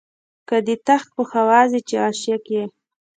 [0.47, 2.63] که دي تخت په هوا ځي چې عاشق یې.